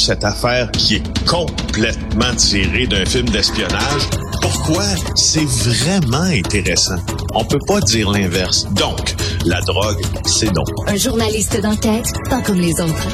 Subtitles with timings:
[0.00, 4.02] cette affaire qui est complètement tirée d'un film d'espionnage.
[4.40, 4.84] Pourquoi?
[5.14, 6.96] C'est vraiment intéressant.
[7.34, 8.66] On peut pas dire l'inverse.
[8.72, 10.64] Donc, la drogue, c'est non.
[10.86, 13.08] Un journaliste d'enquête, pas comme les autres.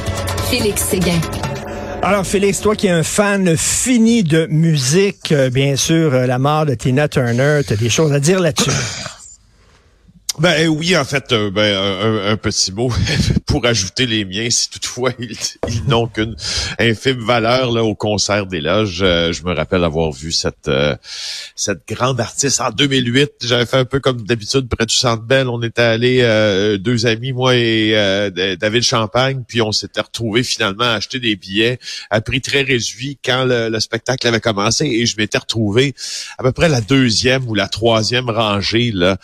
[0.51, 1.21] Félix Séguin.
[2.03, 6.39] Alors, Félix, toi qui es un fan fini de musique, euh, bien sûr, euh, la
[6.39, 8.71] mort de Tina Turner, tu as des choses à dire là-dessus.
[10.39, 11.75] Ben oui, en fait, euh, ben,
[12.31, 12.91] un, petit mot
[13.47, 15.35] pour ajouter les miens, si toutefois ils,
[15.89, 16.37] n'ont qu'une
[16.79, 19.01] infime valeur là au concert des loges.
[19.01, 20.95] Euh, je me rappelle avoir vu cette euh,
[21.55, 23.31] cette grande artiste en 2008.
[23.45, 25.49] J'avais fait un peu comme d'habitude près du Centre Bell.
[25.49, 27.93] On était allés deux amis, moi et
[28.61, 31.79] David Champagne, puis on s'était retrouvés finalement à acheter des billets
[32.11, 35.95] à prix très réduit quand le, spectacle avait commencé et je m'étais retrouvé
[36.39, 39.17] à peu près la deuxième ou la troisième rangée là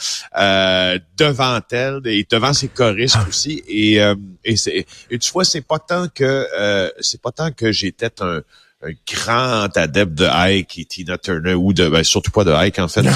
[1.17, 3.27] devant elle et devant ses choristes ah.
[3.29, 3.63] aussi.
[3.69, 7.51] Et, euh, et, c'est, et tu vois, c'est pas tant que euh, c'est pas tant
[7.51, 8.43] que j'étais un,
[8.85, 12.79] un grand adepte de Ike et Tina Turner ou de ben, surtout pas de Ike
[12.81, 13.03] en fait.
[13.03, 13.11] Non,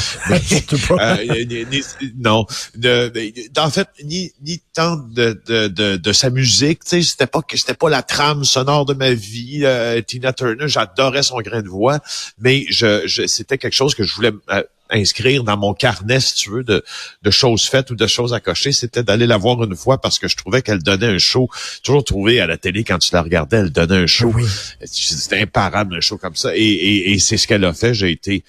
[1.01, 1.47] euh,
[2.19, 2.47] non
[3.59, 7.41] en fait ni ni tant de de, de, de sa musique, tu sais, c'était pas
[7.55, 9.65] c'était pas la trame sonore de ma vie.
[10.07, 11.99] Tina Turner, j'adorais son grain de voix,
[12.39, 14.33] mais je, je c'était quelque chose que je voulais
[14.91, 16.85] inscrire dans mon carnet, si tu veux, de,
[17.23, 20.19] de choses faites ou de choses à cocher, c'était d'aller la voir une fois parce
[20.19, 21.49] que je trouvais qu'elle donnait un show.
[21.83, 24.35] Toujours trouvé à la télé, quand tu la regardais, elle donnait un show.
[24.85, 26.57] C'était imparable, un show comme ça.
[26.57, 27.95] Et, et, et c'est ce qu'elle a fait.
[27.95, 28.45] J'ai été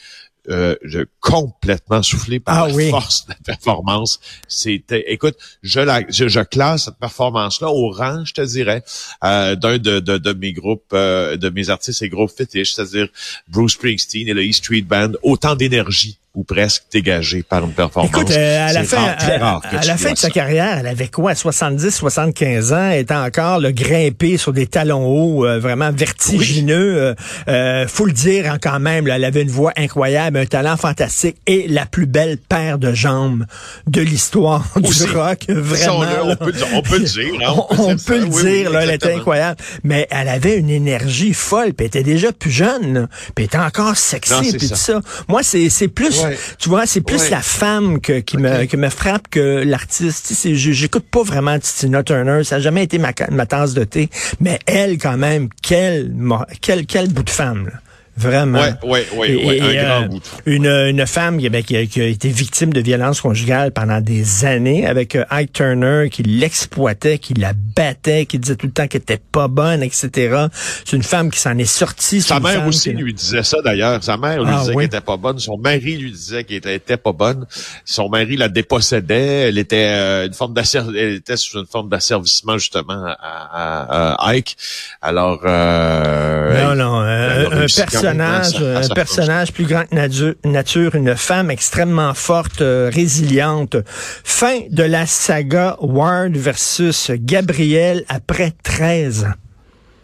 [0.50, 4.20] euh, je, complètement soufflé par ah la force de la performance.
[4.48, 8.82] C'était, écoute, je, la, je, classe cette performance-là au rang, je te dirais,
[9.26, 13.10] euh, d'un de, de, de, mes groupes, euh, de mes artistes et groupes fétiches, c'est-à-dire
[13.50, 15.12] Bruce Springsteen et le E Street Band.
[15.22, 18.12] Autant d'énergie ou presque dégagé par une performance.
[18.12, 21.90] Écoute, euh, à la fin, à, la fin de sa carrière, elle avait quoi, 70,
[21.90, 27.16] 75 ans, étant encore le grimpé sur des talons hauts, euh, vraiment vertigineux.
[27.48, 31.38] Euh, faut le dire hein, quand même, elle avait une voix incroyable, un talent fantastique
[31.48, 33.46] et la plus belle paire de jambes
[33.88, 35.40] de l'histoire du rock.
[35.50, 36.06] Vraiment.
[36.22, 37.50] on, peut, on, peut, le dire.
[37.50, 39.60] Hein, on, peut, le dire, là, elle était incroyable.
[39.84, 43.58] Mais elle avait une énergie folle, puis elle était déjà plus jeune, puis elle était
[43.58, 45.02] encore sexy, puis tout ça.
[45.28, 46.27] Moi, c'est plus
[46.60, 50.34] tu vois, c'est plus la femme que, qui, me, qui me frappe que l'artiste.
[50.54, 54.60] J'écoute pas vraiment Tina Turner, ça n'a jamais été ma, ma tasse de thé, mais
[54.66, 56.14] elle, quand même, quel,
[56.62, 57.70] quel, quel bout de femme.
[58.18, 58.64] Vraiment.
[58.84, 60.22] Oui, oui, oui, un grand euh, bout.
[60.48, 64.44] Une, une femme qui, qui, a, qui, a, été victime de violence conjugale pendant des
[64.44, 68.88] années avec euh, Ike Turner qui l'exploitait, qui la battait, qui disait tout le temps
[68.88, 70.48] qu'elle était pas bonne, etc.
[70.84, 72.22] C'est une femme qui s'en est sortie.
[72.22, 74.04] Sa mère aussi lui disait ça d'ailleurs.
[74.04, 75.38] Sa mère lui ah, disait qu'elle était pas bonne.
[75.38, 77.46] Son mari lui disait qu'elle était, pas bonne.
[77.86, 79.50] Son mari la dépossédait.
[79.50, 80.56] Elle était euh, une forme
[80.96, 84.58] elle était sous une forme d'asservissement justement à, à, Ike.
[85.04, 87.68] Alors euh, non, non, un
[88.16, 93.78] personnage, un personnage plus grand que nature, une femme extrêmement forte, euh, résiliente.
[94.24, 99.47] Fin de la saga Ward versus Gabriel après 13 ans.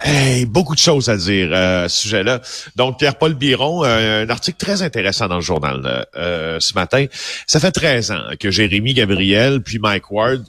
[0.06, 2.42] Hey, beaucoup de choses à dire euh, à ce sujet-là.
[2.76, 7.06] Donc, Pierre-Paul Biron, euh, un article très intéressant dans le journal euh, ce matin.
[7.48, 10.44] Ça fait 13 ans que Jérémy Gabriel puis Mike Ward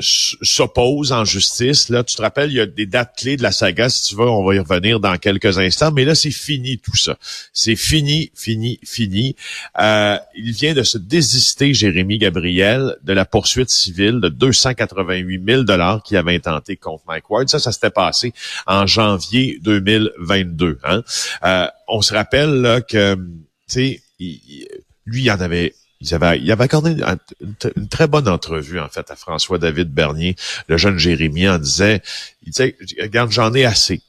[0.00, 1.90] s'opposent en justice.
[1.90, 3.88] Là, tu te rappelles, il y a des dates clés de la saga.
[3.88, 5.92] Si tu veux, on va y revenir dans quelques instants.
[5.92, 7.16] Mais là, c'est fini tout ça.
[7.52, 9.36] C'est fini, fini, fini.
[9.78, 16.02] il vient de se désister, Jérémy Gabriel, de la poursuite civile de 288 000 dollars
[16.02, 17.48] qu'il avait intenté contre Mike Ward.
[17.48, 18.32] Ça, ça s'était passé
[18.66, 20.78] en janvier 2022.
[20.84, 21.02] Hein.
[21.44, 23.20] Euh, on se rappelle que, tu
[23.66, 26.96] sais, lui, il en avait il avait, il avait accordé
[27.40, 30.36] une, très bonne entrevue, en fait, à François-David Bernier,
[30.68, 32.02] le jeune Jérémy, en disait,
[32.42, 34.02] il disait, regarde, j'en ai assez.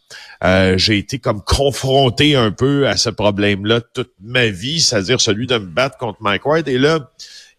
[0.43, 5.47] Euh, j'ai été comme confronté un peu à ce problème-là toute ma vie, c'est-à-dire celui
[5.47, 6.67] de me battre contre Mike Ward.
[6.67, 7.11] Et là,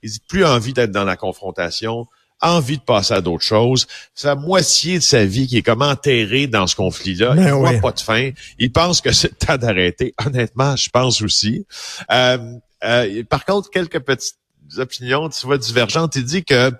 [0.03, 2.07] il dit plus envie d'être dans la confrontation
[2.41, 3.87] envie de passer à d'autres choses.
[4.15, 7.35] C'est la moitié de sa vie qui est comme enterrée dans ce conflit-là.
[7.35, 8.31] Ben il voit pas de fin.
[8.59, 10.15] Il pense que c'est le temps d'arrêter.
[10.25, 11.67] Honnêtement, je pense aussi.
[12.11, 12.39] Euh,
[12.85, 14.37] euh, par contre, quelques petites
[14.77, 16.15] opinions, tu vois, divergentes.
[16.15, 16.71] Il dit que,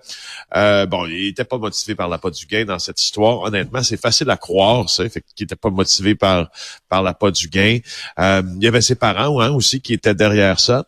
[0.55, 3.41] euh, bon, il était pas motivé par la pas du gain dans cette histoire.
[3.41, 6.49] Honnêtement, c'est facile à croire, ça, fait qu'il était pas motivé par,
[6.87, 7.79] par la pas du gain.
[8.17, 10.85] il y avait ses parents hein, aussi qui étaient derrière ça.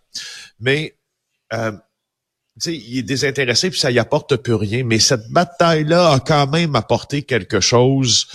[0.60, 0.96] Mais
[2.60, 4.84] sais, il est désintéressé puis ça y apporte plus rien.
[4.84, 8.28] Mais cette bataille-là a quand même apporté quelque chose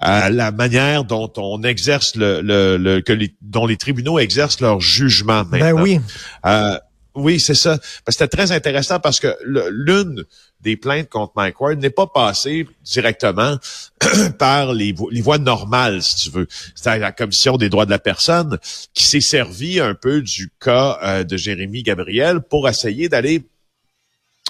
[0.00, 4.80] à la manière dont on exerce le, le, que les, dont les tribunaux exercent leur
[4.80, 6.00] jugement Ben oui.
[6.46, 6.78] Euh,
[7.14, 7.78] Oui, c'est ça.
[8.08, 10.24] C'était très intéressant parce que l'une
[10.60, 13.56] des plaintes contre Mike Ward n'est pas passée directement
[14.38, 16.48] par les, les, voies normales, si tu veux.
[16.74, 18.58] C'est la Commission des droits de la personne
[18.94, 23.44] qui s'est servi un peu du cas euh, de Jérémy Gabriel pour essayer d'aller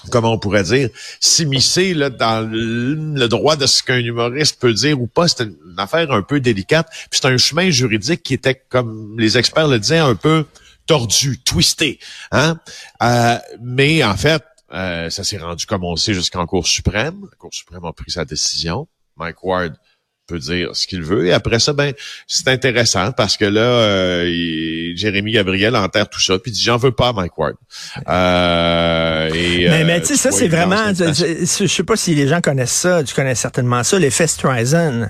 [0.09, 5.07] comment on pourrait dire, s'immiscer dans le droit de ce qu'un humoriste peut dire ou
[5.07, 5.27] pas.
[5.27, 6.87] C'est une affaire un peu délicate.
[7.09, 10.45] Puis c'est un chemin juridique qui était, comme les experts le disaient, un peu
[10.85, 11.99] tordu, twisté.
[12.31, 12.59] Hein?
[13.01, 17.21] Euh, mais en fait, euh, ça s'est rendu, comme on sait, jusqu'en Cour suprême.
[17.29, 18.87] La Cour suprême a pris sa décision.
[19.17, 19.75] Mike Ward
[20.27, 21.27] peut dire ce qu'il veut.
[21.27, 21.93] Et après ça, ben,
[22.27, 26.91] c'est intéressant parce que là, euh, Jérémy Gabriel enterre tout ça, puis dit j'en veux
[26.91, 27.55] pas, Mike Ward.
[28.09, 32.27] Euh, et, mais, mais euh, tu sais, ça c'est vraiment, je, sais pas si les
[32.27, 35.09] gens connaissent ça, tu connais certainement ça, l'effet Streisand.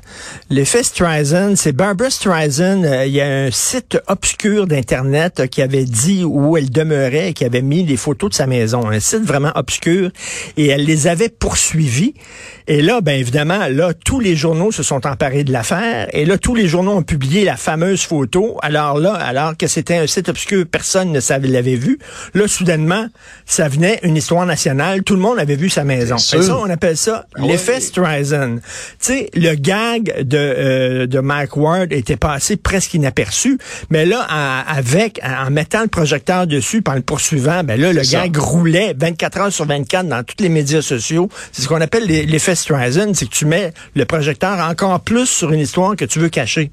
[0.49, 2.83] L'effet Streisand, c'est Barbara Streisand.
[3.05, 7.61] Il y a un site obscur d'internet qui avait dit où elle demeurait, qui avait
[7.61, 10.11] mis des photos de sa maison, un site vraiment obscur,
[10.57, 12.15] et elle les avait poursuivis.
[12.67, 16.07] Et là, ben évidemment, là, tous les journaux se sont emparés de l'affaire.
[16.13, 18.57] Et là, tous les journaux ont publié la fameuse photo.
[18.61, 21.99] Alors là, alors que c'était un site obscur, personne ne savait l'avait vu.
[22.33, 23.07] Là, soudainement,
[23.45, 25.03] ça venait une histoire nationale.
[25.03, 26.17] Tout le monde avait vu sa maison.
[26.17, 28.57] ça, on appelle ça ah l'effet Streisand.
[28.57, 28.61] Tu
[28.99, 33.57] sais, le gag de, euh, de Mike Ward était passé presque inaperçu.
[33.89, 34.21] Mais là,
[34.67, 39.37] avec, en mettant le projecteur dessus, par le poursuivant, ben là, le gag roulait 24
[39.39, 41.29] heures sur 24 dans tous les médias sociaux.
[41.51, 45.51] C'est ce qu'on appelle l'effet Streisand, c'est que tu mets le projecteur encore plus sur
[45.51, 46.71] une histoire que tu veux cacher.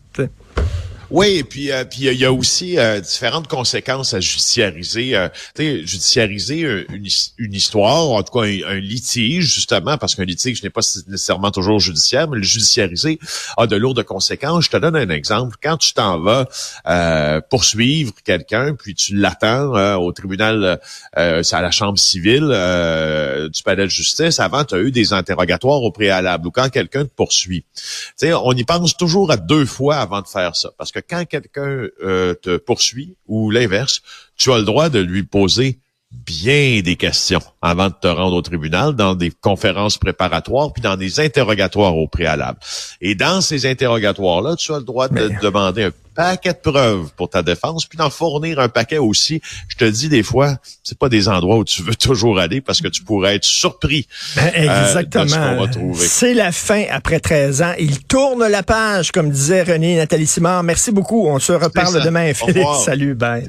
[1.13, 5.15] Oui, et puis euh, puis il y a aussi euh, différentes conséquences à judiciariser.
[5.15, 5.29] Euh,
[5.59, 7.07] judiciariser une,
[7.37, 11.81] une, histoire, en tout cas un, litige, justement, parce qu'un litige n'est pas nécessairement toujours
[11.81, 13.19] judiciaire, mais le judiciariser
[13.59, 14.65] a de lourdes conséquences.
[14.65, 15.57] Je te donne un exemple.
[15.63, 16.49] Quand tu t'en vas
[16.87, 20.81] euh, poursuivre quelqu'un, puis tu l'attends au tribunal,
[21.13, 22.47] à la chambre civile
[23.53, 27.05] du palais de justice, avant, tu as eu des interrogatoires au préalable, ou quand quelqu'un
[27.05, 27.67] te poursuit.
[28.17, 31.25] sais, on y pense toujours à deux fois avant de faire ça, parce que quand
[31.25, 34.03] quelqu'un euh, te poursuit ou l'inverse,
[34.37, 35.79] tu as le droit de lui poser
[36.27, 40.97] bien des questions avant de te rendre au tribunal, dans des conférences préparatoires, puis dans
[40.97, 42.59] des interrogatoires au préalable.
[43.01, 47.31] Et dans ces interrogatoires-là, tu as le droit de demander un paquet de preuves pour
[47.31, 49.41] ta défense, puis d'en fournir un paquet aussi.
[49.69, 52.81] Je te dis des fois, c'est pas des endroits où tu veux toujours aller parce
[52.81, 54.07] que tu pourrais être surpris.
[54.37, 55.67] Ben, euh, exactement.
[55.95, 57.75] c'est la fin après 13 ans.
[57.79, 60.63] Il tourne la page, comme disait René Nathalie Simard.
[60.63, 61.27] Merci beaucoup.
[61.29, 62.67] On se reparle demain, Philippe.
[62.85, 63.47] Salut, bye.